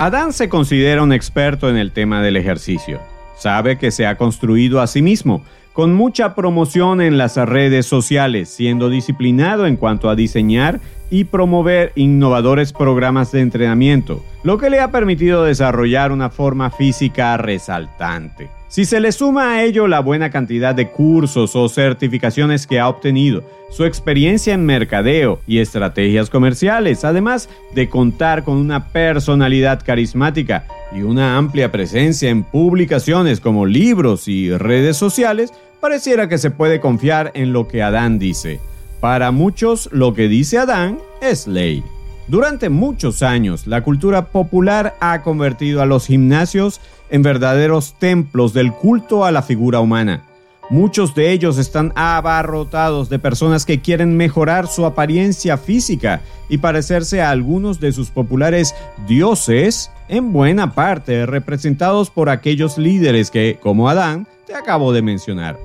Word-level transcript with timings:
Adán 0.00 0.32
se 0.32 0.48
considera 0.48 1.02
un 1.02 1.12
experto 1.12 1.68
en 1.68 1.76
el 1.76 1.90
tema 1.90 2.22
del 2.22 2.36
ejercicio. 2.36 3.00
Sabe 3.36 3.78
que 3.78 3.90
se 3.90 4.06
ha 4.06 4.16
construido 4.16 4.80
a 4.80 4.86
sí 4.86 5.02
mismo, 5.02 5.42
con 5.72 5.92
mucha 5.92 6.36
promoción 6.36 7.00
en 7.00 7.18
las 7.18 7.34
redes 7.34 7.86
sociales, 7.86 8.48
siendo 8.48 8.90
disciplinado 8.90 9.66
en 9.66 9.76
cuanto 9.76 10.08
a 10.08 10.14
diseñar 10.14 10.78
y 11.10 11.24
promover 11.24 11.90
innovadores 11.96 12.72
programas 12.72 13.32
de 13.32 13.40
entrenamiento, 13.40 14.24
lo 14.44 14.56
que 14.56 14.70
le 14.70 14.78
ha 14.78 14.92
permitido 14.92 15.42
desarrollar 15.42 16.12
una 16.12 16.30
forma 16.30 16.70
física 16.70 17.36
resaltante. 17.36 18.57
Si 18.68 18.84
se 18.84 19.00
le 19.00 19.12
suma 19.12 19.52
a 19.52 19.64
ello 19.64 19.88
la 19.88 20.00
buena 20.00 20.30
cantidad 20.30 20.74
de 20.74 20.90
cursos 20.90 21.56
o 21.56 21.70
certificaciones 21.70 22.66
que 22.66 22.78
ha 22.78 22.88
obtenido, 22.88 23.42
su 23.70 23.84
experiencia 23.84 24.52
en 24.52 24.66
mercadeo 24.66 25.40
y 25.46 25.60
estrategias 25.60 26.28
comerciales, 26.28 27.02
además 27.02 27.48
de 27.74 27.88
contar 27.88 28.44
con 28.44 28.58
una 28.58 28.88
personalidad 28.92 29.82
carismática 29.82 30.66
y 30.94 31.00
una 31.00 31.38
amplia 31.38 31.72
presencia 31.72 32.28
en 32.28 32.44
publicaciones 32.44 33.40
como 33.40 33.64
libros 33.64 34.28
y 34.28 34.50
redes 34.50 34.98
sociales, 34.98 35.50
pareciera 35.80 36.28
que 36.28 36.36
se 36.36 36.50
puede 36.50 36.78
confiar 36.78 37.30
en 37.34 37.54
lo 37.54 37.68
que 37.68 37.82
Adán 37.82 38.18
dice. 38.18 38.60
Para 39.00 39.30
muchos, 39.30 39.88
lo 39.92 40.12
que 40.12 40.28
dice 40.28 40.58
Adán 40.58 40.98
es 41.22 41.46
ley. 41.46 41.82
Durante 42.28 42.68
muchos 42.68 43.22
años, 43.22 43.66
la 43.66 43.82
cultura 43.82 44.26
popular 44.26 44.96
ha 45.00 45.22
convertido 45.22 45.80
a 45.80 45.86
los 45.86 46.06
gimnasios 46.06 46.78
en 47.08 47.22
verdaderos 47.22 47.94
templos 47.98 48.52
del 48.52 48.70
culto 48.72 49.24
a 49.24 49.32
la 49.32 49.40
figura 49.40 49.80
humana. 49.80 50.24
Muchos 50.68 51.14
de 51.14 51.32
ellos 51.32 51.56
están 51.56 51.94
abarrotados 51.96 53.08
de 53.08 53.18
personas 53.18 53.64
que 53.64 53.80
quieren 53.80 54.18
mejorar 54.18 54.66
su 54.66 54.84
apariencia 54.84 55.56
física 55.56 56.20
y 56.50 56.58
parecerse 56.58 57.22
a 57.22 57.30
algunos 57.30 57.80
de 57.80 57.92
sus 57.92 58.10
populares 58.10 58.74
dioses, 59.06 59.90
en 60.08 60.30
buena 60.30 60.74
parte 60.74 61.24
representados 61.24 62.10
por 62.10 62.28
aquellos 62.28 62.76
líderes 62.76 63.30
que, 63.30 63.58
como 63.62 63.88
Adán, 63.88 64.26
te 64.46 64.54
acabo 64.54 64.92
de 64.92 65.00
mencionar. 65.00 65.56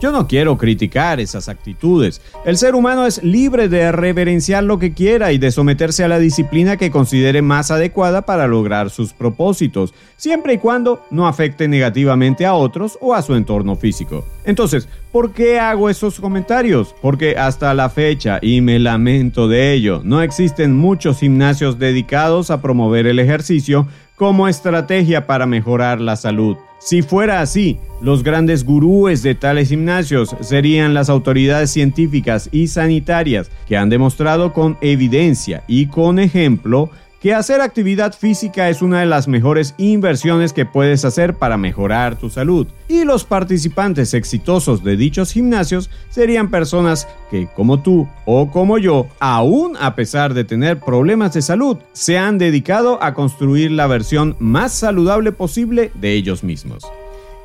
Yo 0.00 0.12
no 0.12 0.26
quiero 0.26 0.56
criticar 0.56 1.20
esas 1.20 1.50
actitudes. 1.50 2.22
El 2.46 2.56
ser 2.56 2.74
humano 2.74 3.04
es 3.04 3.22
libre 3.22 3.68
de 3.68 3.92
reverenciar 3.92 4.64
lo 4.64 4.78
que 4.78 4.94
quiera 4.94 5.30
y 5.30 5.36
de 5.36 5.50
someterse 5.50 6.02
a 6.02 6.08
la 6.08 6.18
disciplina 6.18 6.78
que 6.78 6.90
considere 6.90 7.42
más 7.42 7.70
adecuada 7.70 8.22
para 8.22 8.46
lograr 8.46 8.88
sus 8.88 9.12
propósitos, 9.12 9.92
siempre 10.16 10.54
y 10.54 10.58
cuando 10.58 11.04
no 11.10 11.28
afecte 11.28 11.68
negativamente 11.68 12.46
a 12.46 12.54
otros 12.54 12.96
o 13.02 13.12
a 13.12 13.20
su 13.20 13.34
entorno 13.34 13.76
físico. 13.76 14.24
Entonces, 14.46 14.88
¿por 15.12 15.32
qué 15.32 15.60
hago 15.60 15.90
esos 15.90 16.18
comentarios? 16.18 16.94
Porque 17.02 17.36
hasta 17.36 17.74
la 17.74 17.90
fecha, 17.90 18.38
y 18.40 18.62
me 18.62 18.78
lamento 18.78 19.48
de 19.48 19.74
ello, 19.74 20.00
no 20.02 20.22
existen 20.22 20.78
muchos 20.78 21.18
gimnasios 21.18 21.78
dedicados 21.78 22.50
a 22.50 22.62
promover 22.62 23.06
el 23.06 23.18
ejercicio 23.18 23.86
como 24.20 24.48
estrategia 24.48 25.26
para 25.26 25.46
mejorar 25.46 25.98
la 25.98 26.14
salud. 26.14 26.58
Si 26.78 27.00
fuera 27.00 27.40
así, 27.40 27.78
los 28.02 28.22
grandes 28.22 28.64
gurúes 28.66 29.22
de 29.22 29.34
tales 29.34 29.70
gimnasios 29.70 30.36
serían 30.40 30.92
las 30.92 31.08
autoridades 31.08 31.70
científicas 31.70 32.50
y 32.52 32.66
sanitarias 32.66 33.50
que 33.66 33.78
han 33.78 33.88
demostrado 33.88 34.52
con 34.52 34.76
evidencia 34.82 35.64
y 35.66 35.86
con 35.86 36.18
ejemplo 36.18 36.90
que 37.20 37.34
hacer 37.34 37.60
actividad 37.60 38.14
física 38.14 38.70
es 38.70 38.80
una 38.80 39.00
de 39.00 39.06
las 39.06 39.28
mejores 39.28 39.74
inversiones 39.76 40.54
que 40.54 40.64
puedes 40.64 41.04
hacer 41.04 41.34
para 41.34 41.58
mejorar 41.58 42.18
tu 42.18 42.30
salud. 42.30 42.66
Y 42.88 43.04
los 43.04 43.24
participantes 43.24 44.14
exitosos 44.14 44.82
de 44.82 44.96
dichos 44.96 45.32
gimnasios 45.32 45.90
serían 46.08 46.50
personas 46.50 47.06
que, 47.30 47.46
como 47.54 47.82
tú 47.82 48.08
o 48.24 48.50
como 48.50 48.78
yo, 48.78 49.06
aún 49.20 49.76
a 49.78 49.94
pesar 49.94 50.32
de 50.32 50.44
tener 50.44 50.80
problemas 50.80 51.34
de 51.34 51.42
salud, 51.42 51.76
se 51.92 52.16
han 52.16 52.38
dedicado 52.38 53.02
a 53.02 53.12
construir 53.12 53.70
la 53.70 53.86
versión 53.86 54.34
más 54.38 54.72
saludable 54.72 55.30
posible 55.32 55.92
de 55.94 56.14
ellos 56.14 56.42
mismos. 56.42 56.84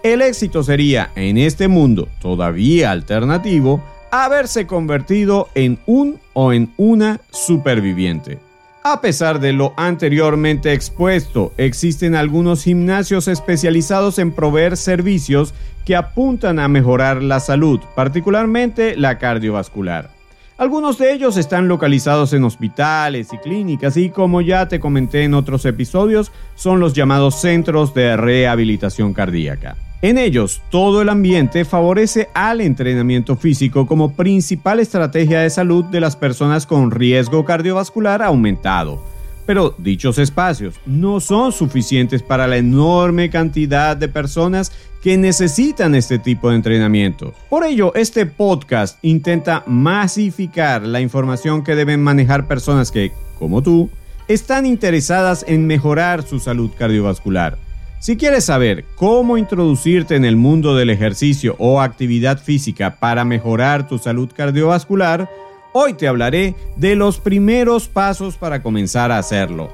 El 0.03 0.21
éxito 0.21 0.63
sería, 0.63 1.11
en 1.15 1.37
este 1.37 1.67
mundo 1.67 2.07
todavía 2.21 2.91
alternativo, 2.91 3.83
haberse 4.11 4.67
convertido 4.67 5.49
en 5.53 5.79
un 5.85 6.19
o 6.33 6.53
en 6.53 6.71
una 6.77 7.19
superviviente. 7.31 8.44
A 8.87 9.01
pesar 9.01 9.39
de 9.39 9.51
lo 9.51 9.73
anteriormente 9.77 10.71
expuesto, 10.71 11.53
existen 11.57 12.13
algunos 12.13 12.65
gimnasios 12.65 13.27
especializados 13.27 14.19
en 14.19 14.31
proveer 14.31 14.77
servicios 14.77 15.55
que 15.85 15.95
apuntan 15.95 16.59
a 16.59 16.67
mejorar 16.67 17.23
la 17.23 17.39
salud, 17.39 17.79
particularmente 17.95 18.95
la 18.95 19.17
cardiovascular. 19.17 20.11
Algunos 20.59 20.99
de 20.99 21.13
ellos 21.13 21.35
están 21.35 21.67
localizados 21.67 22.31
en 22.33 22.43
hospitales 22.43 23.33
y 23.33 23.39
clínicas 23.39 23.97
y 23.97 24.11
como 24.11 24.41
ya 24.41 24.67
te 24.67 24.79
comenté 24.79 25.23
en 25.23 25.33
otros 25.33 25.65
episodios, 25.65 26.31
son 26.53 26.79
los 26.79 26.93
llamados 26.93 27.41
centros 27.41 27.95
de 27.95 28.15
rehabilitación 28.15 29.13
cardíaca. 29.13 29.77
En 30.05 30.19
ellos, 30.19 30.61
todo 30.69 31.01
el 31.01 31.09
ambiente 31.09 31.65
favorece 31.65 32.29
al 32.35 32.61
entrenamiento 32.61 33.35
físico 33.37 33.87
como 33.87 34.13
principal 34.13 34.79
estrategia 34.79 35.39
de 35.39 35.49
salud 35.49 35.83
de 35.85 35.99
las 35.99 36.15
personas 36.15 36.67
con 36.67 36.91
riesgo 36.91 37.43
cardiovascular 37.43 38.21
aumentado. 38.21 39.03
Pero 39.47 39.73
dichos 39.79 40.19
espacios 40.19 40.75
no 40.85 41.19
son 41.19 41.51
suficientes 41.51 42.21
para 42.21 42.45
la 42.45 42.57
enorme 42.57 43.31
cantidad 43.31 43.97
de 43.97 44.07
personas 44.07 44.71
que 45.01 45.17
necesitan 45.17 45.95
este 45.95 46.19
tipo 46.19 46.51
de 46.51 46.57
entrenamiento. 46.57 47.33
Por 47.49 47.63
ello, 47.63 47.91
este 47.95 48.27
podcast 48.27 49.03
intenta 49.03 49.63
masificar 49.65 50.83
la 50.83 51.01
información 51.01 51.63
que 51.63 51.73
deben 51.73 52.03
manejar 52.03 52.47
personas 52.47 52.91
que, 52.91 53.11
como 53.39 53.63
tú, 53.63 53.89
están 54.27 54.67
interesadas 54.67 55.43
en 55.47 55.65
mejorar 55.65 56.21
su 56.21 56.39
salud 56.39 56.69
cardiovascular. 56.77 57.64
Si 58.05 58.17
quieres 58.17 58.45
saber 58.45 58.85
cómo 58.93 59.35
introducirte 59.35 60.15
en 60.15 60.25
el 60.25 60.35
mundo 60.35 60.75
del 60.75 60.91
ejercicio 60.91 61.55
o 61.57 61.81
actividad 61.81 62.37
física 62.37 62.99
para 62.99 63.25
mejorar 63.25 63.87
tu 63.87 63.97
salud 63.97 64.29
cardiovascular, 64.31 65.27
hoy 65.73 65.95
te 65.95 66.07
hablaré 66.07 66.55
de 66.75 66.95
los 66.95 67.19
primeros 67.19 67.87
pasos 67.87 68.37
para 68.37 68.61
comenzar 68.61 69.11
a 69.11 69.17
hacerlo. 69.17 69.73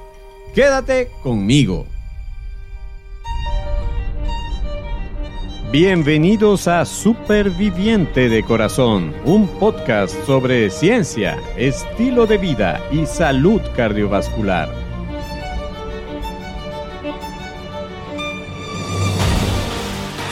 Quédate 0.55 1.09
conmigo. 1.21 1.85
Bienvenidos 5.73 6.69
a 6.69 6.85
Superviviente 6.85 8.29
de 8.29 8.43
Corazón, 8.43 9.13
un 9.25 9.45
podcast 9.59 10.15
sobre 10.25 10.69
ciencia, 10.69 11.37
estilo 11.57 12.27
de 12.27 12.37
vida 12.37 12.81
y 12.93 13.05
salud 13.05 13.59
cardiovascular. 13.75 14.80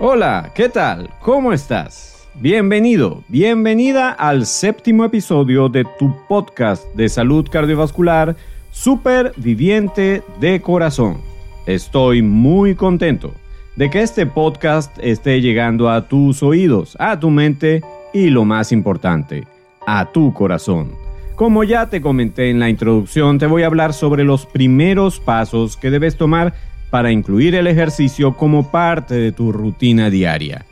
Hola, 0.00 0.52
¿qué 0.54 0.68
tal? 0.68 1.10
¿Cómo 1.22 1.52
estás? 1.52 2.28
Bienvenido, 2.36 3.24
bienvenida 3.26 4.12
al 4.12 4.46
séptimo 4.46 5.04
episodio 5.04 5.68
de 5.68 5.84
tu 5.98 6.14
podcast 6.28 6.84
de 6.94 7.08
salud 7.08 7.48
cardiovascular 7.50 8.36
Superviviente 8.70 10.22
de 10.38 10.60
Corazón. 10.62 11.18
Estoy 11.66 12.22
muy 12.22 12.76
contento 12.76 13.34
de 13.74 13.90
que 13.90 14.02
este 14.02 14.24
podcast 14.24 14.96
esté 15.02 15.40
llegando 15.40 15.90
a 15.90 16.06
tus 16.06 16.44
oídos, 16.44 16.96
a 17.00 17.18
tu 17.18 17.30
mente 17.30 17.82
y 18.14 18.30
lo 18.30 18.44
más 18.44 18.70
importante, 18.70 19.48
a 19.84 20.12
tu 20.12 20.32
corazón. 20.32 20.92
Como 21.34 21.64
ya 21.64 21.90
te 21.90 22.00
comenté 22.00 22.50
en 22.50 22.60
la 22.60 22.68
introducción, 22.68 23.38
te 23.38 23.46
voy 23.46 23.64
a 23.64 23.66
hablar 23.66 23.92
sobre 23.92 24.22
los 24.22 24.46
primeros 24.46 25.18
pasos 25.18 25.76
que 25.76 25.90
debes 25.90 26.16
tomar 26.16 26.54
para 26.90 27.12
incluir 27.12 27.54
el 27.54 27.66
ejercicio 27.66 28.36
como 28.36 28.70
parte 28.70 29.14
de 29.14 29.32
tu 29.32 29.52
rutina 29.52 30.10
diaria. 30.10 30.64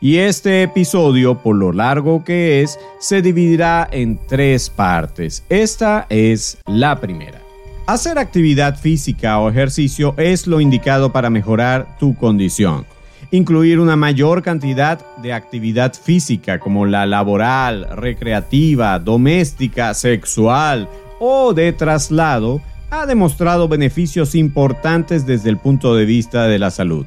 Y 0.00 0.18
este 0.18 0.62
episodio, 0.62 1.38
por 1.38 1.56
lo 1.56 1.72
largo 1.72 2.24
que 2.24 2.60
es, 2.60 2.78
se 3.00 3.22
dividirá 3.22 3.88
en 3.90 4.18
tres 4.28 4.68
partes. 4.68 5.44
Esta 5.48 6.06
es 6.10 6.58
la 6.66 7.00
primera. 7.00 7.40
Hacer 7.86 8.18
actividad 8.18 8.78
física 8.78 9.38
o 9.38 9.48
ejercicio 9.48 10.14
es 10.16 10.46
lo 10.46 10.60
indicado 10.60 11.12
para 11.12 11.30
mejorar 11.30 11.96
tu 11.98 12.14
condición. 12.14 12.84
Incluir 13.30 13.80
una 13.80 13.96
mayor 13.96 14.42
cantidad 14.42 15.00
de 15.16 15.32
actividad 15.32 15.94
física 15.94 16.58
como 16.58 16.86
la 16.86 17.06
laboral, 17.06 17.88
recreativa, 17.96 18.98
doméstica, 18.98 19.92
sexual 19.94 20.88
o 21.18 21.52
de 21.54 21.72
traslado 21.72 22.60
ha 22.90 23.06
demostrado 23.06 23.68
beneficios 23.68 24.34
importantes 24.34 25.26
desde 25.26 25.50
el 25.50 25.58
punto 25.58 25.94
de 25.94 26.04
vista 26.04 26.46
de 26.46 26.58
la 26.58 26.70
salud. 26.70 27.06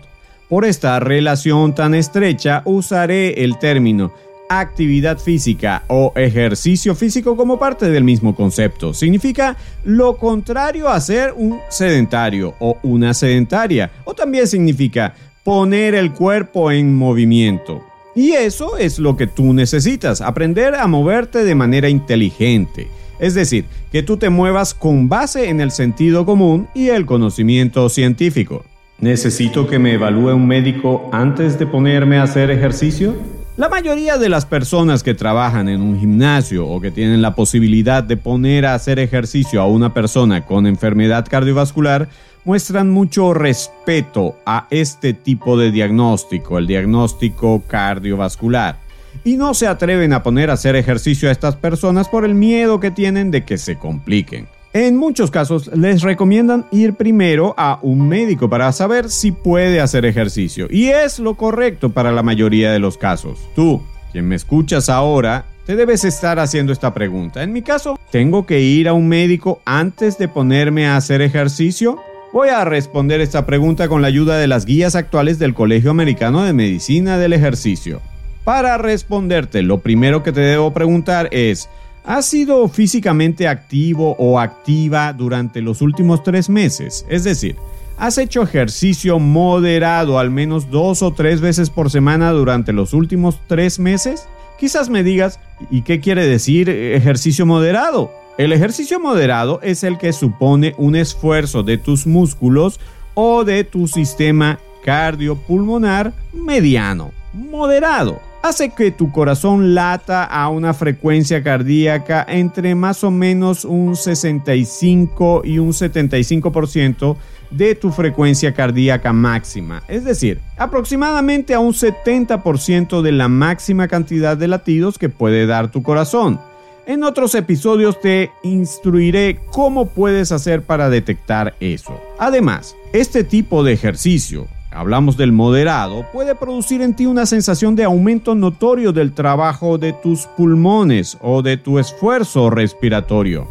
Por 0.49 0.65
esta 0.65 0.99
relación 0.99 1.75
tan 1.75 1.93
estrecha 1.93 2.61
usaré 2.65 3.43
el 3.43 3.59
término 3.59 4.13
actividad 4.49 5.17
física 5.17 5.83
o 5.87 6.13
ejercicio 6.15 6.95
físico 6.95 7.35
como 7.35 7.59
parte 7.59 7.89
del 7.89 8.03
mismo 8.03 8.35
concepto. 8.35 8.93
Significa 8.93 9.57
lo 9.83 10.17
contrario 10.17 10.89
a 10.89 10.99
ser 11.01 11.33
un 11.35 11.59
sedentario 11.69 12.55
o 12.59 12.77
una 12.83 13.13
sedentaria. 13.13 13.91
O 14.05 14.13
también 14.13 14.47
significa 14.47 15.15
poner 15.43 15.95
el 15.95 16.13
cuerpo 16.13 16.71
en 16.71 16.95
movimiento. 16.95 17.83
Y 18.15 18.31
eso 18.31 18.77
es 18.77 18.99
lo 18.99 19.15
que 19.15 19.27
tú 19.27 19.53
necesitas, 19.53 20.21
aprender 20.21 20.75
a 20.75 20.87
moverte 20.87 21.43
de 21.43 21.55
manera 21.55 21.87
inteligente. 21.87 22.87
Es 23.19 23.33
decir, 23.33 23.65
que 23.91 24.03
tú 24.03 24.17
te 24.17 24.29
muevas 24.29 24.73
con 24.73 25.09
base 25.09 25.49
en 25.49 25.61
el 25.61 25.71
sentido 25.71 26.25
común 26.25 26.67
y 26.73 26.89
el 26.89 27.05
conocimiento 27.05 27.89
científico. 27.89 28.63
¿Necesito 28.99 29.67
que 29.67 29.79
me 29.79 29.93
evalúe 29.93 30.33
un 30.33 30.47
médico 30.47 31.09
antes 31.11 31.59
de 31.59 31.67
ponerme 31.67 32.17
a 32.17 32.23
hacer 32.23 32.49
ejercicio? 32.49 33.15
La 33.57 33.69
mayoría 33.69 34.17
de 34.17 34.29
las 34.29 34.45
personas 34.45 35.01
que 35.01 35.15
trabajan 35.15 35.67
en 35.67 35.81
un 35.81 35.99
gimnasio 35.99 36.67
o 36.67 36.79
que 36.79 36.91
tienen 36.91 37.23
la 37.23 37.33
posibilidad 37.33 38.03
de 38.03 38.15
poner 38.15 38.67
a 38.67 38.75
hacer 38.75 38.99
ejercicio 38.99 39.61
a 39.61 39.67
una 39.67 39.95
persona 39.95 40.45
con 40.45 40.67
enfermedad 40.67 41.25
cardiovascular 41.27 42.07
muestran 42.45 42.89
mucho 42.89 43.33
respeto 43.33 44.35
a 44.45 44.67
este 44.69 45.13
tipo 45.13 45.57
de 45.57 45.71
diagnóstico, 45.71 46.57
el 46.59 46.67
diagnóstico 46.67 47.63
cardiovascular, 47.67 48.77
y 49.23 49.37
no 49.37 49.53
se 49.53 49.67
atreven 49.67 50.13
a 50.13 50.23
poner 50.23 50.49
a 50.49 50.53
hacer 50.53 50.75
ejercicio 50.75 51.29
a 51.29 51.31
estas 51.31 51.55
personas 51.55 52.07
por 52.07 52.25
el 52.25 52.35
miedo 52.35 52.79
que 52.79 52.91
tienen 52.91 53.31
de 53.31 53.43
que 53.43 53.57
se 53.57 53.77
compliquen. 53.77 54.47
En 54.73 54.97
muchos 54.97 55.31
casos 55.31 55.71
les 55.73 56.01
recomiendan 56.01 56.65
ir 56.71 56.93
primero 56.93 57.55
a 57.57 57.79
un 57.81 58.07
médico 58.07 58.49
para 58.49 58.71
saber 58.71 59.09
si 59.09 59.31
puede 59.31 59.81
hacer 59.81 60.05
ejercicio. 60.05 60.67
Y 60.69 60.89
es 60.89 61.19
lo 61.19 61.35
correcto 61.35 61.89
para 61.89 62.11
la 62.11 62.21
mayoría 62.21 62.71
de 62.71 62.79
los 62.79 62.97
casos. 62.97 63.39
Tú, 63.55 63.81
quien 64.11 64.27
me 64.27 64.35
escuchas 64.35 64.89
ahora, 64.89 65.45
te 65.65 65.75
debes 65.75 66.05
estar 66.05 66.37
haciendo 66.39 66.71
esta 66.71 66.93
pregunta. 66.93 67.43
En 67.43 67.53
mi 67.53 67.61
caso, 67.61 67.99
¿tengo 68.11 68.45
que 68.45 68.59
ir 68.59 68.87
a 68.87 68.93
un 68.93 69.07
médico 69.07 69.61
antes 69.65 70.17
de 70.17 70.27
ponerme 70.27 70.85
a 70.87 70.95
hacer 70.95 71.21
ejercicio? 71.21 71.99
Voy 72.31 72.49
a 72.49 72.63
responder 72.63 73.19
esta 73.19 73.45
pregunta 73.45 73.87
con 73.87 74.01
la 74.01 74.09
ayuda 74.09 74.37
de 74.37 74.47
las 74.47 74.65
guías 74.65 74.95
actuales 74.95 75.39
del 75.39 75.53
Colegio 75.53 75.91
Americano 75.91 76.43
de 76.43 76.53
Medicina 76.53 77.17
del 77.17 77.33
Ejercicio. 77.33 78.01
Para 78.47 78.77
responderte, 78.77 79.61
lo 79.61 79.79
primero 79.81 80.23
que 80.23 80.31
te 80.31 80.39
debo 80.39 80.71
preguntar 80.71 81.27
es, 81.33 81.67
¿Has 82.05 82.27
sido 82.27 82.69
físicamente 82.69 83.45
activo 83.45 84.15
o 84.17 84.39
activa 84.39 85.11
durante 85.11 85.61
los 85.61 85.81
últimos 85.81 86.23
tres 86.23 86.49
meses? 86.49 87.05
Es 87.09 87.25
decir, 87.25 87.57
¿has 87.97 88.17
hecho 88.17 88.41
ejercicio 88.41 89.19
moderado 89.19 90.17
al 90.17 90.31
menos 90.31 90.71
dos 90.71 91.01
o 91.01 91.11
tres 91.11 91.41
veces 91.41 91.69
por 91.69 91.91
semana 91.91 92.31
durante 92.31 92.71
los 92.71 92.93
últimos 92.93 93.37
tres 93.47 93.79
meses? 93.79 94.29
Quizás 94.57 94.89
me 94.89 95.03
digas, 95.03 95.41
¿y 95.69 95.81
qué 95.81 95.99
quiere 95.99 96.25
decir 96.25 96.69
ejercicio 96.69 97.45
moderado? 97.45 98.13
El 98.37 98.53
ejercicio 98.53 99.01
moderado 99.01 99.59
es 99.61 99.83
el 99.83 99.97
que 99.97 100.13
supone 100.13 100.73
un 100.77 100.95
esfuerzo 100.95 101.63
de 101.63 101.77
tus 101.77 102.07
músculos 102.07 102.79
o 103.13 103.43
de 103.43 103.65
tu 103.65 103.89
sistema 103.89 104.57
cardiopulmonar 104.85 106.13
mediano, 106.31 107.11
moderado 107.33 108.21
hace 108.47 108.69
que 108.69 108.91
tu 108.91 109.11
corazón 109.11 109.75
lata 109.75 110.23
a 110.23 110.47
una 110.47 110.73
frecuencia 110.73 111.43
cardíaca 111.43 112.25
entre 112.29 112.75
más 112.75 113.03
o 113.03 113.11
menos 113.11 113.65
un 113.65 113.97
65 113.97 115.41
y 115.43 115.59
un 115.59 115.73
75% 115.73 117.17
de 117.51 117.75
tu 117.75 117.91
frecuencia 117.91 118.53
cardíaca 118.53 119.11
máxima, 119.11 119.83
es 119.89 120.05
decir, 120.05 120.39
aproximadamente 120.57 121.53
a 121.53 121.59
un 121.59 121.73
70% 121.73 123.01
de 123.01 123.11
la 123.11 123.27
máxima 123.27 123.89
cantidad 123.89 124.37
de 124.37 124.47
latidos 124.47 124.97
que 124.97 125.09
puede 125.09 125.45
dar 125.45 125.69
tu 125.69 125.83
corazón. 125.83 126.39
En 126.85 127.03
otros 127.03 127.35
episodios 127.35 127.99
te 127.99 128.31
instruiré 128.43 129.41
cómo 129.51 129.89
puedes 129.89 130.31
hacer 130.31 130.61
para 130.61 130.89
detectar 130.89 131.53
eso. 131.59 131.99
Además, 132.17 132.77
este 132.93 133.25
tipo 133.25 133.65
de 133.65 133.73
ejercicio 133.73 134.47
hablamos 134.77 135.17
del 135.17 135.31
moderado, 135.31 136.05
puede 136.13 136.35
producir 136.35 136.83
en 136.83 136.93
ti 136.93 137.07
una 137.07 137.25
sensación 137.25 137.75
de 137.75 137.83
aumento 137.83 138.35
notorio 138.35 138.91
del 138.91 139.11
trabajo 139.11 139.79
de 139.79 139.91
tus 139.91 140.27
pulmones 140.27 141.17
o 141.21 141.41
de 141.41 141.57
tu 141.57 141.79
esfuerzo 141.79 142.51
respiratorio. 142.51 143.47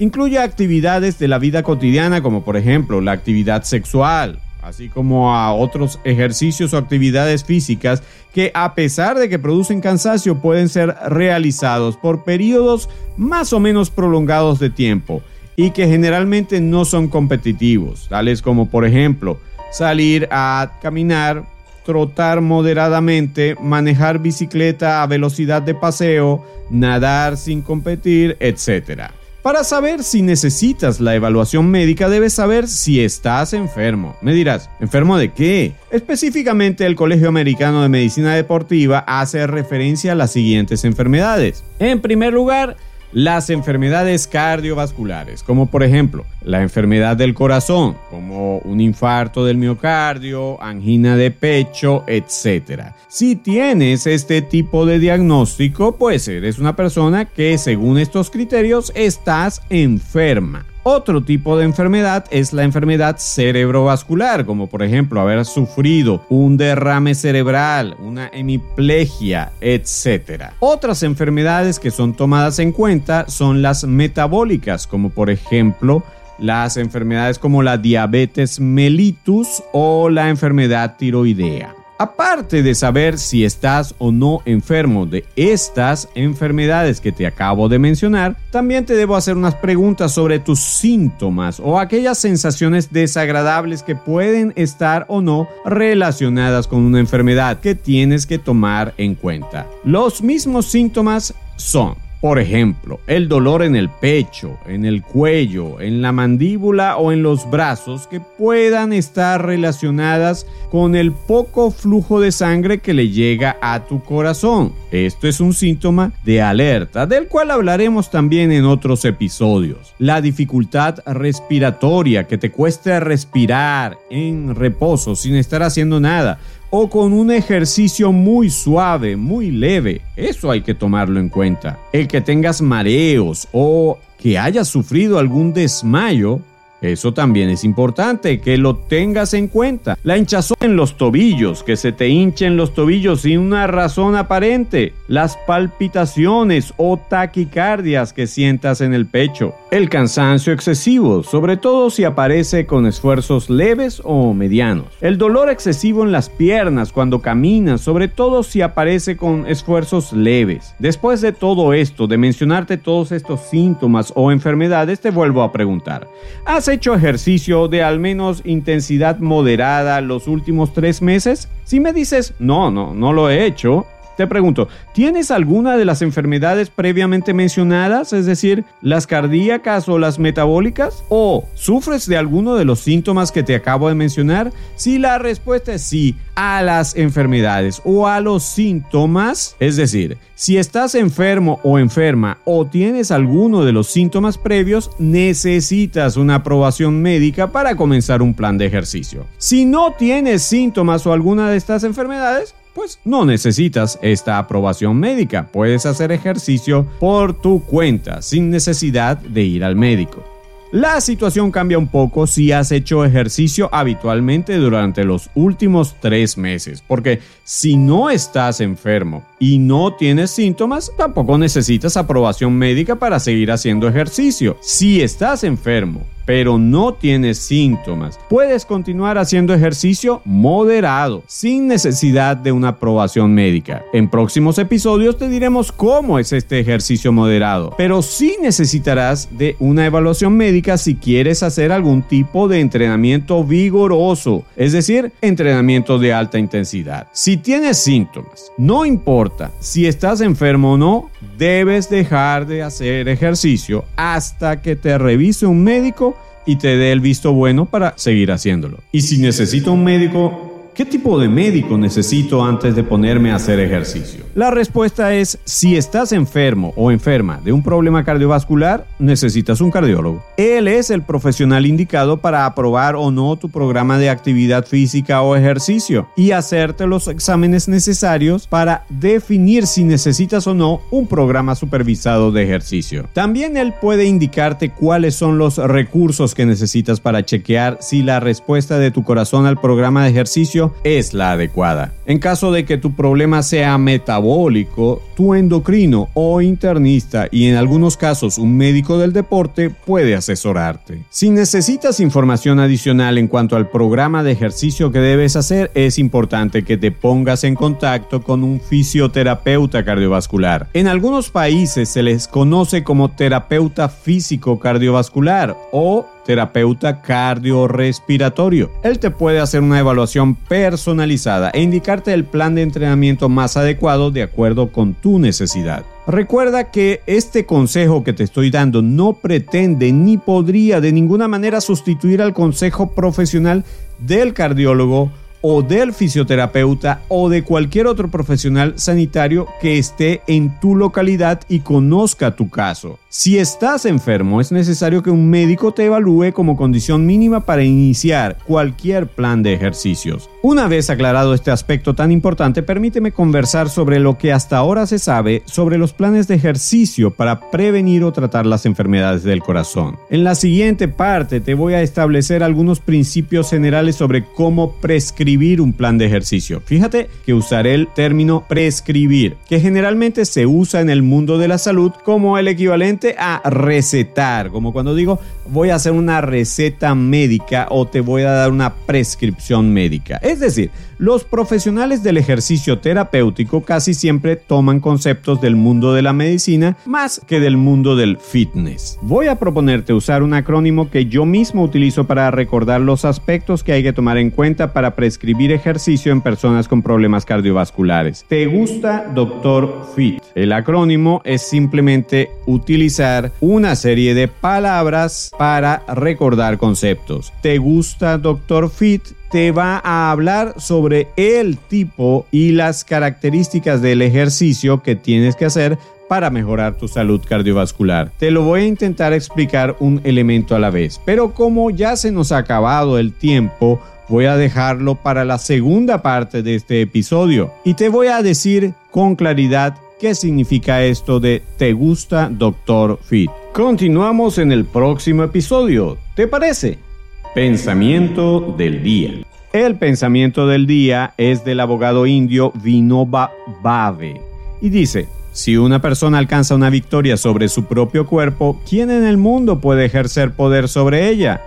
Incluye 0.00 0.40
actividades 0.40 1.16
de 1.20 1.28
la 1.28 1.38
vida 1.38 1.62
cotidiana 1.62 2.22
como 2.22 2.42
por 2.42 2.56
ejemplo 2.56 3.00
la 3.00 3.12
actividad 3.12 3.62
sexual, 3.62 4.40
así 4.60 4.88
como 4.88 5.32
a 5.32 5.52
otros 5.54 6.00
ejercicios 6.02 6.74
o 6.74 6.76
actividades 6.76 7.44
físicas 7.44 8.02
que 8.34 8.50
a 8.52 8.74
pesar 8.74 9.16
de 9.16 9.28
que 9.28 9.38
producen 9.38 9.80
cansancio 9.80 10.40
pueden 10.40 10.68
ser 10.68 10.92
realizados 11.06 11.96
por 11.96 12.24
periodos 12.24 12.88
más 13.16 13.52
o 13.52 13.60
menos 13.60 13.90
prolongados 13.90 14.58
de 14.58 14.70
tiempo 14.70 15.22
y 15.54 15.70
que 15.70 15.86
generalmente 15.86 16.60
no 16.60 16.84
son 16.84 17.06
competitivos, 17.06 18.08
tales 18.08 18.42
como 18.42 18.68
por 18.68 18.84
ejemplo 18.84 19.38
salir 19.70 20.28
a 20.30 20.78
caminar, 20.82 21.44
trotar 21.84 22.40
moderadamente, 22.40 23.56
manejar 23.62 24.18
bicicleta 24.18 25.02
a 25.02 25.06
velocidad 25.06 25.62
de 25.62 25.74
paseo, 25.74 26.44
nadar 26.70 27.36
sin 27.36 27.62
competir, 27.62 28.36
etc. 28.40 29.10
Para 29.42 29.64
saber 29.64 30.02
si 30.02 30.20
necesitas 30.20 31.00
la 31.00 31.14
evaluación 31.14 31.70
médica 31.70 32.08
debes 32.08 32.34
saber 32.34 32.68
si 32.68 33.00
estás 33.00 33.54
enfermo. 33.54 34.16
Me 34.20 34.34
dirás, 34.34 34.68
¿enfermo 34.80 35.16
de 35.16 35.32
qué? 35.32 35.72
Específicamente 35.90 36.84
el 36.84 36.96
Colegio 36.96 37.28
Americano 37.28 37.82
de 37.82 37.88
Medicina 37.88 38.34
Deportiva 38.34 38.98
hace 39.06 39.46
referencia 39.46 40.12
a 40.12 40.16
las 40.16 40.32
siguientes 40.32 40.84
enfermedades. 40.84 41.64
En 41.78 42.00
primer 42.00 42.34
lugar, 42.34 42.76
las 43.12 43.50
enfermedades 43.50 44.26
cardiovasculares, 44.26 45.42
como 45.42 45.66
por 45.66 45.82
ejemplo 45.82 46.24
la 46.42 46.62
enfermedad 46.62 47.16
del 47.16 47.34
corazón, 47.34 47.96
como 48.10 48.58
un 48.58 48.80
infarto 48.80 49.44
del 49.44 49.56
miocardio, 49.56 50.62
angina 50.62 51.16
de 51.16 51.30
pecho, 51.30 52.04
etc. 52.06 52.92
Si 53.08 53.36
tienes 53.36 54.06
este 54.06 54.42
tipo 54.42 54.86
de 54.86 54.98
diagnóstico, 54.98 55.96
pues 55.96 56.28
eres 56.28 56.58
una 56.58 56.76
persona 56.76 57.24
que 57.24 57.58
según 57.58 57.98
estos 57.98 58.30
criterios 58.30 58.92
estás 58.94 59.62
enferma. 59.70 60.66
Otro 60.90 61.22
tipo 61.22 61.58
de 61.58 61.66
enfermedad 61.66 62.24
es 62.30 62.54
la 62.54 62.62
enfermedad 62.64 63.18
cerebrovascular, 63.18 64.46
como 64.46 64.68
por 64.68 64.82
ejemplo 64.82 65.20
haber 65.20 65.44
sufrido 65.44 66.24
un 66.30 66.56
derrame 66.56 67.14
cerebral, 67.14 67.94
una 68.00 68.28
hemiplegia, 68.32 69.52
etc. 69.60 70.44
Otras 70.60 71.02
enfermedades 71.02 71.78
que 71.78 71.90
son 71.90 72.14
tomadas 72.14 72.58
en 72.58 72.72
cuenta 72.72 73.28
son 73.28 73.60
las 73.60 73.84
metabólicas, 73.84 74.86
como 74.86 75.10
por 75.10 75.28
ejemplo 75.28 76.04
las 76.38 76.78
enfermedades 76.78 77.38
como 77.38 77.62
la 77.62 77.76
diabetes 77.76 78.58
mellitus 78.58 79.62
o 79.74 80.08
la 80.08 80.30
enfermedad 80.30 80.96
tiroidea. 80.96 81.74
Aparte 81.98 82.62
de 82.62 82.76
saber 82.76 83.18
si 83.18 83.44
estás 83.44 83.92
o 83.98 84.12
no 84.12 84.40
enfermo 84.44 85.04
de 85.04 85.24
estas 85.34 86.08
enfermedades 86.14 87.00
que 87.00 87.10
te 87.10 87.26
acabo 87.26 87.68
de 87.68 87.80
mencionar, 87.80 88.36
también 88.52 88.86
te 88.86 88.94
debo 88.94 89.16
hacer 89.16 89.36
unas 89.36 89.56
preguntas 89.56 90.12
sobre 90.12 90.38
tus 90.38 90.60
síntomas 90.60 91.58
o 91.58 91.76
aquellas 91.76 92.18
sensaciones 92.18 92.92
desagradables 92.92 93.82
que 93.82 93.96
pueden 93.96 94.52
estar 94.54 95.06
o 95.08 95.20
no 95.20 95.48
relacionadas 95.64 96.68
con 96.68 96.82
una 96.82 97.00
enfermedad 97.00 97.58
que 97.58 97.74
tienes 97.74 98.26
que 98.26 98.38
tomar 98.38 98.94
en 98.96 99.16
cuenta. 99.16 99.66
Los 99.82 100.22
mismos 100.22 100.66
síntomas 100.66 101.34
son 101.56 101.96
por 102.20 102.40
ejemplo, 102.40 103.00
el 103.06 103.28
dolor 103.28 103.62
en 103.62 103.76
el 103.76 103.88
pecho, 103.88 104.58
en 104.66 104.84
el 104.84 105.02
cuello, 105.02 105.80
en 105.80 106.02
la 106.02 106.10
mandíbula 106.10 106.96
o 106.96 107.12
en 107.12 107.22
los 107.22 107.48
brazos 107.48 108.08
que 108.08 108.20
puedan 108.20 108.92
estar 108.92 109.44
relacionadas 109.44 110.46
con 110.70 110.96
el 110.96 111.12
poco 111.12 111.70
flujo 111.70 112.20
de 112.20 112.32
sangre 112.32 112.78
que 112.78 112.92
le 112.92 113.10
llega 113.10 113.56
a 113.60 113.84
tu 113.86 114.02
corazón. 114.02 114.72
Esto 114.90 115.28
es 115.28 115.40
un 115.40 115.54
síntoma 115.54 116.12
de 116.24 116.42
alerta, 116.42 117.06
del 117.06 117.28
cual 117.28 117.50
hablaremos 117.52 118.10
también 118.10 118.50
en 118.50 118.64
otros 118.64 119.04
episodios. 119.04 119.94
La 119.98 120.20
dificultad 120.20 120.98
respiratoria, 121.06 122.26
que 122.26 122.38
te 122.38 122.50
cueste 122.50 122.98
respirar 122.98 123.96
en 124.10 124.54
reposo 124.54 125.14
sin 125.14 125.36
estar 125.36 125.62
haciendo 125.62 126.00
nada 126.00 126.38
o 126.70 126.88
con 126.90 127.12
un 127.12 127.30
ejercicio 127.30 128.12
muy 128.12 128.50
suave, 128.50 129.16
muy 129.16 129.50
leve. 129.50 130.02
Eso 130.16 130.50
hay 130.50 130.62
que 130.62 130.74
tomarlo 130.74 131.20
en 131.20 131.28
cuenta. 131.28 131.78
El 131.92 132.08
que 132.08 132.20
tengas 132.20 132.60
mareos 132.60 133.48
o 133.52 133.98
que 134.18 134.38
hayas 134.38 134.68
sufrido 134.68 135.18
algún 135.18 135.52
desmayo 135.52 136.40
Eso 136.80 137.12
también 137.12 137.50
es 137.50 137.64
importante 137.64 138.40
que 138.40 138.56
lo 138.56 138.76
tengas 138.76 139.34
en 139.34 139.48
cuenta. 139.48 139.98
La 140.04 140.16
hinchazón 140.16 140.56
en 140.60 140.76
los 140.76 140.96
tobillos, 140.96 141.62
que 141.62 141.76
se 141.76 141.92
te 141.92 142.08
hinchen 142.08 142.56
los 142.56 142.74
tobillos 142.74 143.22
sin 143.22 143.40
una 143.40 143.66
razón 143.66 144.14
aparente. 144.14 144.94
Las 145.08 145.36
palpitaciones 145.46 146.72
o 146.76 146.96
taquicardias 146.96 148.12
que 148.12 148.26
sientas 148.26 148.80
en 148.80 148.94
el 148.94 149.06
pecho. 149.06 149.54
El 149.70 149.88
cansancio 149.88 150.52
excesivo, 150.52 151.22
sobre 151.22 151.56
todo 151.56 151.90
si 151.90 152.04
aparece 152.04 152.66
con 152.66 152.86
esfuerzos 152.86 153.50
leves 153.50 154.00
o 154.04 154.32
medianos. 154.32 154.86
El 155.00 155.18
dolor 155.18 155.50
excesivo 155.50 156.04
en 156.04 156.12
las 156.12 156.30
piernas 156.30 156.92
cuando 156.92 157.20
caminas, 157.20 157.80
sobre 157.80 158.08
todo 158.08 158.42
si 158.42 158.62
aparece 158.62 159.16
con 159.16 159.46
esfuerzos 159.46 160.12
leves. 160.12 160.74
Después 160.78 161.20
de 161.20 161.32
todo 161.32 161.72
esto, 161.72 162.06
de 162.06 162.18
mencionarte 162.18 162.76
todos 162.76 163.12
estos 163.12 163.40
síntomas 163.42 164.12
o 164.14 164.30
enfermedades, 164.30 165.00
te 165.00 165.10
vuelvo 165.10 165.42
a 165.42 165.52
preguntar. 165.52 166.08
¿Has 166.44 166.67
hecho 166.68 166.94
ejercicio 166.94 167.68
de 167.68 167.82
al 167.82 167.98
menos 167.98 168.42
intensidad 168.44 169.18
moderada 169.18 170.00
los 170.00 170.28
últimos 170.28 170.72
tres 170.72 171.02
meses? 171.02 171.48
Si 171.64 171.80
me 171.80 171.92
dices, 171.92 172.34
no, 172.38 172.70
no, 172.70 172.94
no 172.94 173.12
lo 173.12 173.30
he 173.30 173.46
hecho, 173.46 173.86
te 174.18 174.26
pregunto, 174.26 174.66
¿tienes 174.94 175.30
alguna 175.30 175.76
de 175.76 175.84
las 175.84 176.02
enfermedades 176.02 176.70
previamente 176.70 177.34
mencionadas, 177.34 178.12
es 178.12 178.26
decir, 178.26 178.64
las 178.82 179.06
cardíacas 179.06 179.88
o 179.88 179.96
las 179.96 180.18
metabólicas? 180.18 181.04
¿O 181.08 181.46
sufres 181.54 182.08
de 182.08 182.16
alguno 182.16 182.56
de 182.56 182.64
los 182.64 182.80
síntomas 182.80 183.30
que 183.30 183.44
te 183.44 183.54
acabo 183.54 183.88
de 183.88 183.94
mencionar? 183.94 184.50
Si 184.74 184.98
la 184.98 185.18
respuesta 185.18 185.72
es 185.72 185.82
sí 185.82 186.16
a 186.34 186.62
las 186.62 186.96
enfermedades 186.96 187.80
o 187.84 188.08
a 188.08 188.20
los 188.20 188.42
síntomas, 188.42 189.54
es 189.60 189.76
decir, 189.76 190.18
si 190.34 190.56
estás 190.56 190.96
enfermo 190.96 191.60
o 191.62 191.78
enferma 191.78 192.38
o 192.44 192.66
tienes 192.66 193.12
alguno 193.12 193.64
de 193.64 193.72
los 193.72 193.86
síntomas 193.86 194.36
previos, 194.36 194.90
necesitas 194.98 196.16
una 196.16 196.36
aprobación 196.36 197.02
médica 197.02 197.52
para 197.52 197.76
comenzar 197.76 198.20
un 198.20 198.34
plan 198.34 198.58
de 198.58 198.66
ejercicio. 198.66 199.26
Si 199.38 199.64
no 199.64 199.92
tienes 199.96 200.42
síntomas 200.42 201.06
o 201.06 201.12
alguna 201.12 201.50
de 201.50 201.56
estas 201.56 201.84
enfermedades, 201.84 202.56
pues 202.78 203.00
no 203.04 203.24
necesitas 203.24 203.98
esta 204.02 204.38
aprobación 204.38 205.00
médica. 205.00 205.48
Puedes 205.50 205.84
hacer 205.84 206.12
ejercicio 206.12 206.86
por 207.00 207.34
tu 207.34 207.60
cuenta 207.64 208.22
sin 208.22 208.50
necesidad 208.50 209.16
de 209.16 209.42
ir 209.42 209.64
al 209.64 209.74
médico. 209.74 210.24
La 210.70 211.00
situación 211.00 211.50
cambia 211.50 211.76
un 211.76 211.88
poco 211.88 212.28
si 212.28 212.52
has 212.52 212.70
hecho 212.70 213.04
ejercicio 213.04 213.68
habitualmente 213.72 214.54
durante 214.58 215.02
los 215.02 215.28
últimos 215.34 215.96
tres 215.98 216.38
meses, 216.38 216.84
porque 216.86 217.18
si 217.42 217.76
no 217.76 218.10
estás 218.10 218.60
enfermo 218.60 219.24
y 219.40 219.58
no 219.58 219.94
tienes 219.94 220.30
síntomas, 220.30 220.92
tampoco 220.96 221.36
necesitas 221.36 221.96
aprobación 221.96 222.54
médica 222.54 222.94
para 222.94 223.18
seguir 223.18 223.50
haciendo 223.50 223.88
ejercicio. 223.88 224.56
Si 224.60 225.02
estás 225.02 225.42
enfermo 225.42 226.06
pero 226.28 226.58
no 226.58 226.92
tienes 226.92 227.38
síntomas, 227.38 228.20
puedes 228.28 228.66
continuar 228.66 229.16
haciendo 229.16 229.54
ejercicio 229.54 230.20
moderado, 230.26 231.22
sin 231.26 231.66
necesidad 231.66 232.36
de 232.36 232.52
una 232.52 232.68
aprobación 232.68 233.32
médica. 233.32 233.82
En 233.94 234.10
próximos 234.10 234.58
episodios 234.58 235.16
te 235.16 235.30
diremos 235.30 235.72
cómo 235.72 236.18
es 236.18 236.34
este 236.34 236.60
ejercicio 236.60 237.12
moderado, 237.12 237.72
pero 237.78 238.02
sí 238.02 238.36
necesitarás 238.42 239.38
de 239.38 239.56
una 239.58 239.86
evaluación 239.86 240.36
médica 240.36 240.76
si 240.76 240.96
quieres 240.96 241.42
hacer 241.42 241.72
algún 241.72 242.02
tipo 242.02 242.46
de 242.46 242.60
entrenamiento 242.60 243.42
vigoroso, 243.42 244.44
es 244.54 244.72
decir, 244.72 245.12
entrenamiento 245.22 245.98
de 245.98 246.12
alta 246.12 246.38
intensidad. 246.38 247.06
Si 247.14 247.38
tienes 247.38 247.78
síntomas, 247.78 248.52
no 248.58 248.84
importa 248.84 249.50
si 249.60 249.86
estás 249.86 250.20
enfermo 250.20 250.74
o 250.74 250.76
no, 250.76 251.10
debes 251.36 251.90
dejar 251.90 252.46
de 252.46 252.62
hacer 252.62 253.08
ejercicio 253.08 253.84
hasta 253.96 254.60
que 254.60 254.76
te 254.76 254.98
revise 254.98 255.46
un 255.46 255.62
médico 255.62 256.16
y 256.46 256.56
te 256.56 256.76
dé 256.76 256.92
el 256.92 257.00
visto 257.00 257.32
bueno 257.32 257.66
para 257.66 257.92
seguir 257.96 258.32
haciéndolo. 258.32 258.78
Y 258.90 259.02
si 259.02 259.18
necesito 259.18 259.72
un 259.72 259.84
médico, 259.84 260.47
¿Qué 260.78 260.84
tipo 260.84 261.18
de 261.18 261.28
médico 261.28 261.76
necesito 261.76 262.44
antes 262.44 262.76
de 262.76 262.84
ponerme 262.84 263.32
a 263.32 263.34
hacer 263.34 263.58
ejercicio? 263.58 264.24
La 264.36 264.52
respuesta 264.52 265.12
es, 265.12 265.40
si 265.42 265.76
estás 265.76 266.12
enfermo 266.12 266.72
o 266.76 266.92
enferma 266.92 267.40
de 267.42 267.50
un 267.50 267.64
problema 267.64 268.04
cardiovascular, 268.04 268.86
necesitas 269.00 269.60
un 269.60 269.72
cardiólogo. 269.72 270.24
Él 270.36 270.68
es 270.68 270.90
el 270.90 271.02
profesional 271.02 271.66
indicado 271.66 272.18
para 272.18 272.46
aprobar 272.46 272.94
o 272.94 273.10
no 273.10 273.34
tu 273.34 273.48
programa 273.48 273.98
de 273.98 274.08
actividad 274.08 274.64
física 274.64 275.20
o 275.22 275.34
ejercicio 275.34 276.10
y 276.16 276.30
hacerte 276.30 276.86
los 276.86 277.08
exámenes 277.08 277.66
necesarios 277.66 278.46
para 278.46 278.84
definir 278.88 279.66
si 279.66 279.82
necesitas 279.82 280.46
o 280.46 280.54
no 280.54 280.80
un 280.92 281.08
programa 281.08 281.56
supervisado 281.56 282.30
de 282.30 282.44
ejercicio. 282.44 283.08
También 283.14 283.56
él 283.56 283.74
puede 283.80 284.04
indicarte 284.04 284.70
cuáles 284.70 285.16
son 285.16 285.38
los 285.38 285.56
recursos 285.56 286.36
que 286.36 286.46
necesitas 286.46 287.00
para 287.00 287.24
chequear 287.24 287.78
si 287.80 288.04
la 288.04 288.20
respuesta 288.20 288.78
de 288.78 288.92
tu 288.92 289.02
corazón 289.02 289.44
al 289.44 289.60
programa 289.60 290.04
de 290.04 290.10
ejercicio 290.10 290.67
es 290.84 291.14
la 291.14 291.32
adecuada. 291.32 291.92
En 292.06 292.18
caso 292.18 292.52
de 292.52 292.64
que 292.64 292.78
tu 292.78 292.94
problema 292.94 293.42
sea 293.42 293.76
metabólico, 293.76 295.02
tu 295.14 295.34
endocrino 295.34 296.08
o 296.14 296.40
internista 296.40 297.28
y 297.30 297.48
en 297.48 297.56
algunos 297.56 297.96
casos 297.96 298.38
un 298.38 298.56
médico 298.56 298.98
del 298.98 299.12
deporte 299.12 299.70
puede 299.70 300.14
asesorarte. 300.14 301.02
Si 301.10 301.30
necesitas 301.30 302.00
información 302.00 302.60
adicional 302.60 303.18
en 303.18 303.28
cuanto 303.28 303.56
al 303.56 303.68
programa 303.68 304.22
de 304.22 304.32
ejercicio 304.32 304.90
que 304.90 305.00
debes 305.00 305.36
hacer, 305.36 305.70
es 305.74 305.98
importante 305.98 306.64
que 306.64 306.76
te 306.76 306.90
pongas 306.90 307.44
en 307.44 307.54
contacto 307.54 308.22
con 308.22 308.42
un 308.42 308.60
fisioterapeuta 308.60 309.84
cardiovascular. 309.84 310.68
En 310.72 310.88
algunos 310.88 311.30
países 311.30 311.88
se 311.88 312.02
les 312.02 312.26
conoce 312.26 312.84
como 312.84 313.10
terapeuta 313.10 313.88
físico 313.88 314.58
cardiovascular 314.58 315.56
o 315.72 316.06
terapeuta 316.28 317.00
cardiorrespiratorio. 317.00 318.70
Él 318.82 318.98
te 318.98 319.10
puede 319.10 319.40
hacer 319.40 319.62
una 319.62 319.78
evaluación 319.78 320.34
personalizada 320.34 321.48
e 321.54 321.62
indicarte 321.62 322.12
el 322.12 322.26
plan 322.26 322.54
de 322.54 322.60
entrenamiento 322.60 323.30
más 323.30 323.56
adecuado 323.56 324.10
de 324.10 324.24
acuerdo 324.24 324.70
con 324.70 324.92
tu 324.92 325.18
necesidad. 325.18 325.86
Recuerda 326.06 326.70
que 326.70 327.00
este 327.06 327.46
consejo 327.46 328.04
que 328.04 328.12
te 328.12 328.24
estoy 328.24 328.50
dando 328.50 328.82
no 328.82 329.14
pretende 329.14 329.90
ni 329.90 330.18
podría 330.18 330.82
de 330.82 330.92
ninguna 330.92 331.28
manera 331.28 331.62
sustituir 331.62 332.20
al 332.20 332.34
consejo 332.34 332.90
profesional 332.90 333.64
del 333.98 334.34
cardiólogo 334.34 335.10
o 335.40 335.62
del 335.62 335.94
fisioterapeuta 335.94 337.00
o 337.08 337.30
de 337.30 337.42
cualquier 337.42 337.86
otro 337.86 338.10
profesional 338.10 338.74
sanitario 338.76 339.46
que 339.62 339.78
esté 339.78 340.20
en 340.26 340.60
tu 340.60 340.74
localidad 340.74 341.40
y 341.48 341.60
conozca 341.60 342.36
tu 342.36 342.50
caso. 342.50 342.98
Si 343.10 343.38
estás 343.38 343.86
enfermo, 343.86 344.38
es 344.38 344.52
necesario 344.52 345.02
que 345.02 345.10
un 345.10 345.30
médico 345.30 345.72
te 345.72 345.86
evalúe 345.86 346.30
como 346.34 346.58
condición 346.58 347.06
mínima 347.06 347.40
para 347.46 347.64
iniciar 347.64 348.36
cualquier 348.46 349.06
plan 349.06 349.42
de 349.42 349.54
ejercicios. 349.54 350.28
Una 350.42 350.68
vez 350.68 350.90
aclarado 350.90 351.32
este 351.32 351.50
aspecto 351.50 351.94
tan 351.94 352.12
importante, 352.12 352.62
permíteme 352.62 353.12
conversar 353.12 353.70
sobre 353.70 353.98
lo 353.98 354.18
que 354.18 354.30
hasta 354.30 354.58
ahora 354.58 354.86
se 354.86 354.98
sabe 354.98 355.42
sobre 355.46 355.78
los 355.78 355.94
planes 355.94 356.28
de 356.28 356.34
ejercicio 356.34 357.10
para 357.10 357.50
prevenir 357.50 358.04
o 358.04 358.12
tratar 358.12 358.44
las 358.44 358.66
enfermedades 358.66 359.22
del 359.22 359.40
corazón. 359.40 359.96
En 360.10 360.22
la 360.22 360.34
siguiente 360.34 360.86
parte 360.86 361.40
te 361.40 361.54
voy 361.54 361.72
a 361.72 361.80
establecer 361.80 362.42
algunos 362.42 362.80
principios 362.80 363.48
generales 363.48 363.96
sobre 363.96 364.22
cómo 364.22 364.72
prescribir 364.82 365.62
un 365.62 365.72
plan 365.72 365.96
de 365.96 366.04
ejercicio. 366.04 366.60
Fíjate 366.62 367.08
que 367.24 367.32
usaré 367.32 367.72
el 367.72 367.88
término 367.88 368.44
prescribir, 368.46 369.36
que 369.48 369.60
generalmente 369.60 370.26
se 370.26 370.44
usa 370.44 370.82
en 370.82 370.90
el 370.90 371.02
mundo 371.02 371.38
de 371.38 371.48
la 371.48 371.56
salud 371.56 371.92
como 372.04 372.36
el 372.36 372.48
equivalente 372.48 372.97
a 373.18 373.40
recetar, 373.48 374.50
como 374.50 374.72
cuando 374.72 374.94
digo 374.94 375.18
voy 375.46 375.70
a 375.70 375.76
hacer 375.76 375.92
una 375.92 376.20
receta 376.20 376.94
médica 376.94 377.66
o 377.70 377.86
te 377.86 378.00
voy 378.00 378.22
a 378.22 378.32
dar 378.32 378.50
una 378.50 378.74
prescripción 378.74 379.72
médica. 379.72 380.16
Es 380.16 380.40
decir, 380.40 380.70
los 380.98 381.24
profesionales 381.24 382.02
del 382.02 382.16
ejercicio 382.16 382.80
terapéutico 382.80 383.62
casi 383.62 383.94
siempre 383.94 384.36
toman 384.36 384.80
conceptos 384.80 385.40
del 385.40 385.56
mundo 385.56 385.94
de 385.94 386.02
la 386.02 386.12
medicina 386.12 386.76
más 386.86 387.20
que 387.26 387.40
del 387.40 387.56
mundo 387.56 387.96
del 387.96 388.18
fitness. 388.18 388.98
Voy 389.02 389.28
a 389.28 389.36
proponerte 389.36 389.92
usar 389.92 390.22
un 390.22 390.34
acrónimo 390.34 390.90
que 390.90 391.06
yo 391.06 391.24
mismo 391.24 391.62
utilizo 391.62 392.04
para 392.04 392.30
recordar 392.30 392.80
los 392.80 393.04
aspectos 393.04 393.62
que 393.62 393.72
hay 393.72 393.82
que 393.82 393.92
tomar 393.92 394.18
en 394.18 394.30
cuenta 394.30 394.72
para 394.72 394.96
prescribir 394.96 395.52
ejercicio 395.52 396.10
en 396.10 396.20
personas 396.20 396.66
con 396.66 396.82
problemas 396.82 397.24
cardiovasculares. 397.24 398.24
¿Te 398.28 398.46
gusta 398.46 399.06
Doctor 399.14 399.86
Fit? 399.94 400.22
El 400.34 400.52
acrónimo 400.52 401.22
es 401.24 401.42
simplemente 401.42 402.30
utilizar 402.46 403.32
una 403.40 403.76
serie 403.76 404.14
de 404.14 404.28
palabras 404.28 405.30
para 405.38 405.84
recordar 405.94 406.58
conceptos. 406.58 407.32
¿Te 407.40 407.58
gusta 407.58 408.18
Doctor 408.18 408.70
Fit? 408.70 409.02
Te 409.30 409.52
va 409.52 409.80
a 409.84 410.10
hablar 410.10 410.54
sobre 410.58 411.08
el 411.16 411.58
tipo 411.58 412.26
y 412.30 412.52
las 412.52 412.84
características 412.84 413.82
del 413.82 414.02
ejercicio 414.02 414.82
que 414.82 414.96
tienes 414.96 415.36
que 415.36 415.44
hacer 415.44 415.78
para 416.08 416.30
mejorar 416.30 416.76
tu 416.76 416.88
salud 416.88 417.20
cardiovascular. 417.26 418.10
Te 418.18 418.30
lo 418.30 418.42
voy 418.42 418.62
a 418.62 418.66
intentar 418.66 419.12
explicar 419.12 419.76
un 419.78 420.00
elemento 420.04 420.56
a 420.56 420.58
la 420.58 420.70
vez, 420.70 421.00
pero 421.04 421.34
como 421.34 421.70
ya 421.70 421.96
se 421.96 422.10
nos 422.10 422.32
ha 422.32 422.38
acabado 422.38 422.98
el 422.98 423.12
tiempo, 423.12 423.80
voy 424.08 424.24
a 424.24 424.36
dejarlo 424.36 424.94
para 424.94 425.24
la 425.24 425.38
segunda 425.38 426.02
parte 426.02 426.42
de 426.42 426.54
este 426.54 426.80
episodio 426.80 427.52
y 427.64 427.74
te 427.74 427.90
voy 427.90 428.06
a 428.06 428.22
decir 428.22 428.72
con 428.90 429.16
claridad 429.16 429.76
qué 430.00 430.14
significa 430.14 430.82
esto 430.82 431.20
de 431.20 431.42
¿Te 431.58 431.74
gusta 431.74 432.30
Doctor 432.32 432.98
Fit? 433.02 433.30
Continuamos 433.52 434.38
en 434.38 434.50
el 434.52 434.64
próximo 434.64 435.24
episodio, 435.24 435.98
¿te 436.14 436.26
parece? 436.26 436.87
Pensamiento 437.34 438.54
del 438.56 438.82
día. 438.82 439.10
El 439.52 439.76
pensamiento 439.76 440.46
del 440.46 440.66
día 440.66 441.12
es 441.18 441.44
del 441.44 441.60
abogado 441.60 442.06
indio 442.06 442.52
Vinoba 442.62 443.30
Bhave 443.62 444.20
y 444.62 444.70
dice, 444.70 445.08
si 445.32 445.56
una 445.58 445.80
persona 445.80 446.18
alcanza 446.18 446.54
una 446.54 446.70
victoria 446.70 447.18
sobre 447.18 447.48
su 447.48 447.66
propio 447.66 448.06
cuerpo, 448.06 448.60
¿quién 448.68 448.90
en 448.90 449.06
el 449.06 449.18
mundo 449.18 449.60
puede 449.60 449.84
ejercer 449.84 450.32
poder 450.32 450.68
sobre 450.68 451.10
ella? 451.10 451.42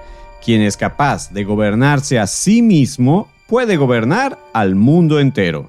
Quien 0.45 0.61
es 0.61 0.77
capaz 0.77 1.33
de 1.33 1.43
gobernarse 1.43 2.19
a 2.19 2.27
sí 2.27 2.61
mismo 2.61 3.27
puede 3.47 3.75
gobernar 3.75 4.38
al 4.53 4.75
mundo 4.75 5.19
entero. 5.19 5.67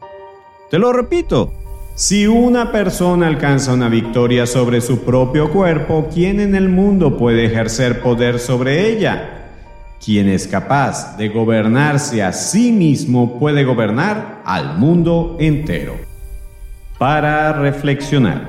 Te 0.70 0.78
lo 0.78 0.92
repito, 0.92 1.52
si 1.94 2.26
una 2.26 2.70
persona 2.70 3.26
alcanza 3.26 3.72
una 3.72 3.88
victoria 3.88 4.46
sobre 4.46 4.82
su 4.82 5.00
propio 5.04 5.50
cuerpo, 5.50 6.08
¿quién 6.12 6.38
en 6.38 6.54
el 6.54 6.68
mundo 6.68 7.16
puede 7.16 7.46
ejercer 7.46 8.02
poder 8.02 8.38
sobre 8.38 8.90
ella? 8.90 9.41
Quien 10.04 10.28
es 10.28 10.48
capaz 10.48 11.16
de 11.16 11.28
gobernarse 11.28 12.24
a 12.24 12.32
sí 12.32 12.72
mismo 12.72 13.38
puede 13.38 13.62
gobernar 13.62 14.42
al 14.44 14.76
mundo 14.76 15.36
entero. 15.38 15.96
Para 16.98 17.52
reflexionar. 17.52 18.48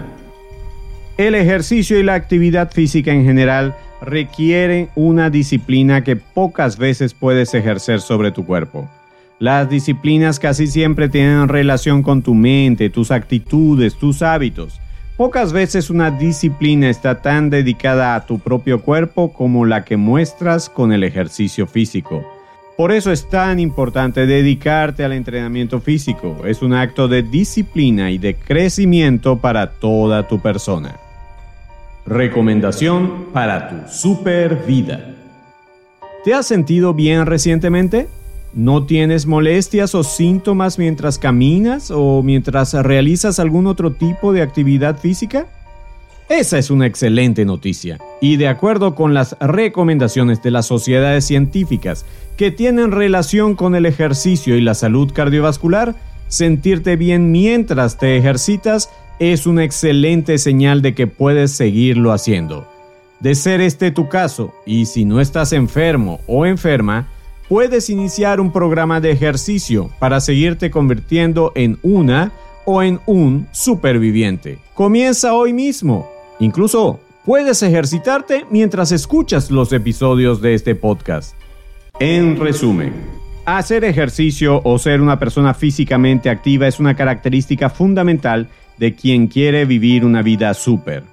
El 1.16 1.36
ejercicio 1.36 2.00
y 2.00 2.04
la 2.04 2.16
actividad 2.16 2.72
física 2.72 3.12
en 3.12 3.24
general 3.24 3.76
requieren 4.02 4.90
una 4.96 5.30
disciplina 5.30 6.04
que 6.04 6.16
pocas 6.16 6.80
veces 6.80 7.14
puedes 7.14 7.54
ejercer 7.54 8.02
sobre 8.02 8.32
tu 8.32 8.48
cuerpo. 8.48 8.90
Las 9.38 9.70
disciplinas 9.70 10.40
casi 10.40 10.66
siempre 10.66 11.08
tienen 11.08 11.50
relación 11.50 12.02
con 12.02 12.24
tu 12.24 12.34
mente, 12.34 12.90
tus 12.90 13.12
actitudes, 13.12 13.96
tus 13.96 14.24
hábitos. 14.24 14.82
Pocas 15.24 15.54
veces 15.54 15.90
una 15.90 16.12
disciplina 16.12 16.90
está 16.90 17.22
tan 17.22 17.50
dedicada 17.50 18.14
a 18.14 18.26
tu 18.26 18.40
propio 18.40 18.82
cuerpo 18.82 19.32
como 19.32 19.66
la 19.66 19.86
que 19.86 19.96
muestras 19.96 20.70
con 20.70 20.92
el 20.92 21.02
ejercicio 21.02 21.66
físico. 21.66 22.30
Por 22.76 22.92
eso 22.92 23.10
es 23.10 23.30
tan 23.30 23.58
importante 23.58 24.26
dedicarte 24.26 25.02
al 25.02 25.14
entrenamiento 25.14 25.80
físico. 25.80 26.42
Es 26.46 26.62
un 26.62 26.74
acto 26.74 27.08
de 27.08 27.24
disciplina 27.24 28.12
y 28.12 28.18
de 28.18 28.36
crecimiento 28.36 29.38
para 29.38 29.72
toda 29.72 30.28
tu 30.28 30.42
persona. 30.42 30.98
Recomendación 32.06 33.28
para 33.32 33.70
tu 33.70 33.90
super 33.90 34.66
vida. 34.68 35.16
¿Te 36.26 36.34
has 36.34 36.46
sentido 36.46 36.94
bien 36.94 37.26
recientemente? 37.28 38.10
¿No 38.56 38.86
tienes 38.86 39.26
molestias 39.26 39.96
o 39.96 40.04
síntomas 40.04 40.78
mientras 40.78 41.18
caminas 41.18 41.90
o 41.90 42.22
mientras 42.22 42.74
realizas 42.74 43.40
algún 43.40 43.66
otro 43.66 43.94
tipo 43.94 44.32
de 44.32 44.44
actividad 44.44 45.00
física? 45.00 45.48
Esa 46.30 46.60
es 46.60 46.70
una 46.70 46.86
excelente 46.86 47.46
noticia 47.46 47.98
y 48.22 48.38
de 48.38 48.48
acuerdo 48.48 48.94
con 48.94 49.16
las 49.16 49.36
recomendaciones 49.40 50.42
de 50.44 50.52
las 50.52 50.68
sociedades 50.68 51.26
científicas 51.26 52.06
que 52.38 52.52
tienen 52.52 52.92
relación 52.92 53.56
con 53.56 53.74
el 53.74 53.88
ejercicio 53.88 54.56
y 54.56 54.62
la 54.62 54.76
salud 54.76 55.12
cardiovascular, 55.12 55.96
sentirte 56.28 56.96
bien 56.96 57.32
mientras 57.32 57.98
te 57.98 58.18
ejercitas 58.18 58.90
es 59.20 59.48
una 59.48 59.64
excelente 59.64 60.38
señal 60.38 60.82
de 60.82 60.94
que 60.94 61.08
puedes 61.08 61.52
seguirlo 61.52 62.12
haciendo. 62.12 62.68
De 63.20 63.36
ser 63.36 63.62
este 63.62 63.92
tu 63.92 64.10
caso, 64.10 64.54
y 64.66 64.86
si 64.86 65.06
no 65.06 65.22
estás 65.22 65.54
enfermo 65.54 66.20
o 66.28 66.46
enferma, 66.46 67.08
puedes 67.48 67.90
iniciar 67.90 68.40
un 68.40 68.52
programa 68.52 69.00
de 69.00 69.12
ejercicio 69.12 69.90
para 70.00 70.20
seguirte 70.20 70.72
convirtiendo 70.72 71.52
en 71.56 71.78
una 71.84 72.32
o 72.66 72.82
en 72.82 73.00
un 73.06 73.48
superviviente. 73.52 74.60
Comienza 74.74 75.34
hoy 75.34 75.54
mismo. 75.54 76.10
Incluso 76.40 77.00
puedes 77.26 77.62
ejercitarte 77.64 78.46
mientras 78.50 78.92
escuchas 78.92 79.52
los 79.52 79.72
episodios 79.74 80.42
de 80.42 80.54
este 80.54 80.76
podcast. 80.76 81.36
En 82.00 82.40
resumen, 82.40 82.94
hacer 83.46 83.84
ejercicio 83.84 84.62
o 84.64 84.80
ser 84.80 85.02
una 85.02 85.20
persona 85.20 85.54
físicamente 85.54 86.30
activa 86.30 86.68
es 86.68 86.80
una 86.80 86.96
característica 86.96 87.70
fundamental 87.70 88.50
de 88.78 88.96
quien 88.96 89.28
quiere 89.28 89.66
vivir 89.66 90.06
una 90.06 90.22
vida 90.22 90.54
súper. 90.54 91.13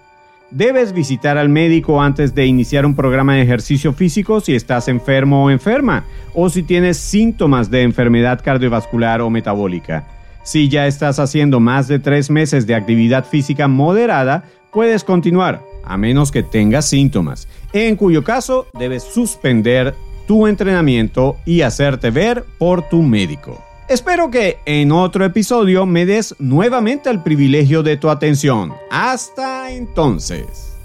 Debes 0.51 0.93
visitar 0.93 1.39
al 1.39 1.49
médico 1.49 2.03
antes 2.03 2.35
de 2.35 2.45
iniciar 2.45 2.85
un 2.85 2.97
programa 2.97 3.35
de 3.35 3.43
ejercicio 3.43 3.93
físico 3.93 4.41
si 4.41 4.57
estás 4.57 4.89
enfermo 4.89 5.45
o 5.45 5.51
enferma, 5.51 6.05
o 6.35 6.51
si 6.51 6.65
tienes 6.65 6.97
síntomas 6.97 7.71
de 7.71 7.83
enfermedad 7.83 8.41
cardiovascular 8.43 9.21
o 9.21 9.31
metabólica. 9.31 10.09
Si 10.43 10.69
ya 10.69 10.89
estás 10.89 11.21
haciendo 11.21 11.61
más 11.61 11.87
de 11.87 12.01
tres 12.01 12.31
meses 12.31 12.67
de 12.67 12.75
actividad 12.75 13.25
física 13.27 13.69
moderada, 13.69 14.43
puedes 14.73 15.05
continuar, 15.05 15.63
a 15.85 15.97
menos 15.97 16.33
que 16.33 16.43
tengas 16.43 16.87
síntomas, 16.87 17.47
en 17.73 17.95
cuyo 17.95 18.25
caso 18.25 18.67
debes 18.77 19.05
suspender 19.05 19.95
tu 20.27 20.49
entrenamiento 20.49 21.37
y 21.47 21.61
hacerte 21.61 22.11
ver 22.11 22.45
por 22.59 22.89
tu 22.89 23.03
médico. 23.03 23.70
Espero 23.91 24.31
que 24.31 24.61
en 24.67 24.93
otro 24.93 25.25
episodio 25.25 25.85
me 25.85 26.07
des 26.07 26.37
nuevamente 26.39 27.11
el 27.11 27.25
privilegio 27.25 27.83
de 27.83 27.97
tu 27.97 28.09
atención. 28.09 28.73
Hasta 28.89 29.73
entonces. 29.73 30.77